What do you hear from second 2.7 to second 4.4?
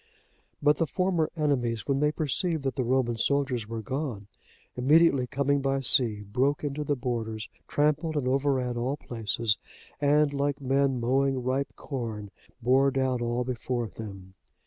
the Roman soldiers were gone,